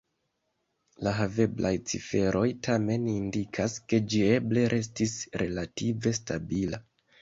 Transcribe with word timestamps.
La 1.07 1.11
haveblaj 1.17 1.73
ciferoj 1.91 2.43
tamen 2.69 3.07
indikas, 3.13 3.79
ke 3.89 4.03
ĝi 4.11 4.27
eble 4.41 4.69
restis 4.77 5.19
relative 5.47 6.21
stabila. 6.25 6.87